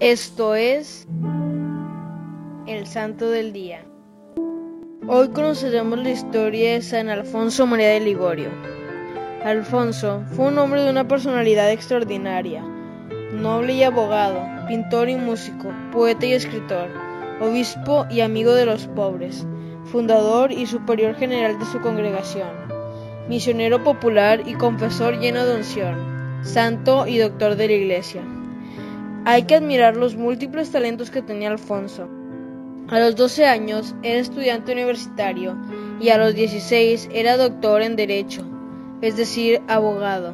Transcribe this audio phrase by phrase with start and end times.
[0.00, 1.06] Esto es
[2.66, 3.84] el Santo del Día.
[5.06, 8.48] Hoy conoceremos la historia de San Alfonso María de Ligorio.
[9.44, 12.64] Alfonso fue un hombre de una personalidad extraordinaria,
[13.34, 16.88] noble y abogado, pintor y músico, poeta y escritor,
[17.38, 19.46] obispo y amigo de los pobres,
[19.84, 22.48] fundador y superior general de su congregación,
[23.28, 28.22] misionero popular y confesor lleno de unción, santo y doctor de la Iglesia.
[29.26, 32.08] Hay que admirar los múltiples talentos que tenía Alfonso.
[32.88, 35.58] A los 12 años era estudiante universitario
[36.00, 38.44] y a los 16 era doctor en Derecho,
[39.02, 40.32] es decir, abogado.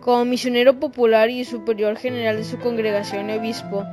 [0.00, 3.84] Como misionero popular y superior general de su congregación y obispo,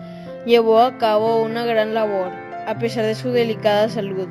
[0.45, 2.31] llevó a cabo una gran labor,
[2.67, 4.27] a pesar de su delicada salud.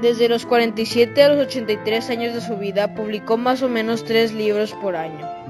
[0.00, 4.32] Desde los 47 a los 83 años de su vida publicó más o menos tres
[4.32, 5.45] libros por año.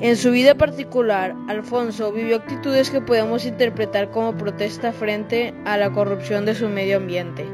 [0.00, 5.90] En su vida particular, Alfonso vivió actitudes que podemos interpretar como protesta frente a la
[5.90, 7.46] corrupción de su medio ambiente.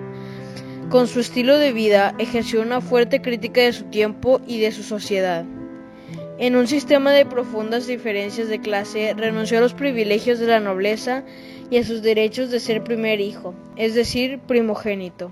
[0.89, 4.83] Con su estilo de vida ejerció una fuerte crítica de su tiempo y de su
[4.83, 5.45] sociedad.
[6.39, 11.23] En un sistema de profundas diferencias de clase, renunció a los privilegios de la nobleza
[11.71, 15.31] y a sus derechos de ser primer hijo, es decir, primogénito.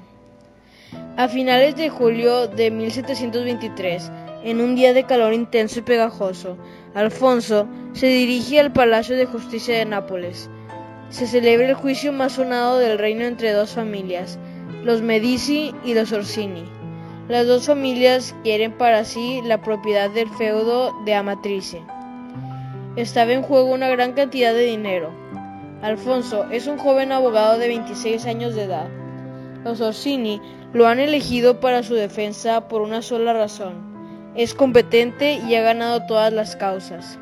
[1.16, 4.10] A finales de julio de 1723,
[4.42, 6.56] en un día de calor intenso y pegajoso,
[6.94, 10.48] Alfonso se dirige al Palacio de Justicia de Nápoles.
[11.10, 14.38] Se celebra el juicio más sonado del reino entre dos familias,
[14.82, 16.64] los Medici y los Orsini.
[17.28, 21.82] Las dos familias quieren para sí la propiedad del feudo de Amatrice.
[22.96, 25.10] Estaba en juego una gran cantidad de dinero.
[25.82, 28.88] Alfonso es un joven abogado de 26 años de edad.
[29.64, 30.40] Los Orsini
[30.72, 33.89] lo han elegido para su defensa por una sola razón
[34.36, 37.18] es competente y ha ganado todas las causas.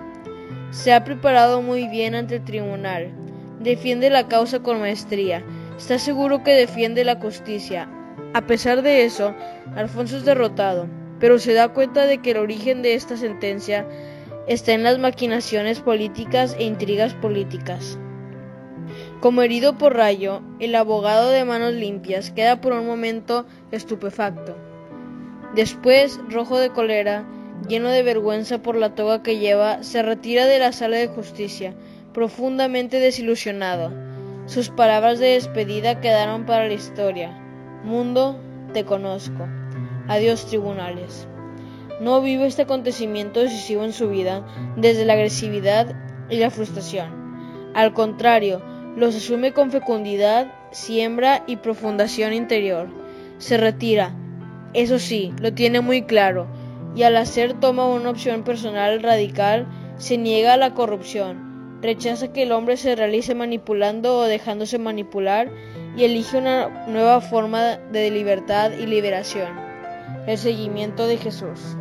[0.71, 3.11] Se ha preparado muy bien ante el tribunal.
[3.61, 5.43] Defiende la causa con maestría.
[5.79, 7.89] Está seguro que defiende la justicia.
[8.35, 9.35] A pesar de eso,
[9.75, 10.87] Alfonso es derrotado,
[11.19, 13.87] pero se da cuenta de que el origen de esta sentencia
[14.47, 17.99] está en las maquinaciones políticas e intrigas políticas.
[19.21, 24.57] Como herido por rayo, el abogado de manos limpias queda por un momento estupefacto.
[25.55, 27.25] Después, rojo de cólera,
[27.67, 31.75] lleno de vergüenza por la toga que lleva, se retira de la sala de justicia,
[32.13, 33.93] profundamente desilusionado.
[34.47, 37.31] Sus palabras de despedida quedaron para la historia.
[37.85, 38.39] Mundo,
[38.73, 39.47] te conozco.
[40.09, 41.27] Adiós tribunales.
[42.01, 45.95] No vive este acontecimiento decisivo en su vida desde la agresividad
[46.31, 47.73] y la frustración.
[47.75, 48.63] Al contrario,
[48.97, 52.89] los asume con fecundidad, siembra y profundación interior.
[53.39, 54.15] Se retira,
[54.75, 56.47] eso sí, lo tiene muy claro,
[56.95, 62.43] y al hacer toma una opción personal radical, se niega a la corrupción, rechaza que
[62.43, 65.51] el hombre se realice manipulando o dejándose manipular
[65.97, 69.49] y elige una nueva forma de libertad y liberación,
[70.27, 71.77] el seguimiento de Jesús.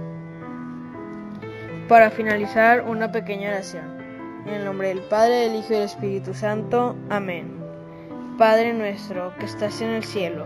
[1.88, 3.98] Para finalizar, una pequeña oración.
[4.46, 6.96] En el nombre del Padre, del Hijo y del Espíritu Santo.
[7.10, 7.58] Amén.
[8.38, 10.46] Padre nuestro que estás en el cielo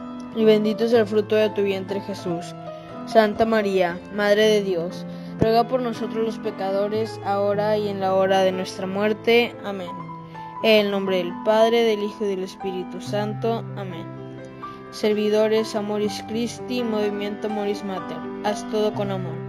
[0.35, 2.55] y bendito es el fruto de tu vientre Jesús.
[3.05, 5.05] Santa María, Madre de Dios,
[5.39, 9.55] ruega por nosotros los pecadores, ahora y en la hora de nuestra muerte.
[9.63, 9.89] Amén.
[10.63, 13.63] En el nombre del Padre, del Hijo y del Espíritu Santo.
[13.75, 14.05] Amén.
[14.91, 19.40] Servidores Amoris Christi, Movimiento Amoris Mater, haz todo con amor.